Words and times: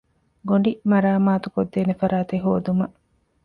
ގޮނޑި 0.47 0.71
މަރާމާތުކޮށްދޭނެ 0.89 1.93
ފަރާތެއް 2.01 2.43
ހޯދުމަށް 2.45 2.95